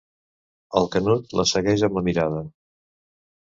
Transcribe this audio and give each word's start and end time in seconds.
El 0.81 0.87
Canut 0.95 1.37
la 1.41 1.47
segueix 1.53 1.85
amb 1.89 2.01
la 2.01 2.05
mirada. 2.11 2.43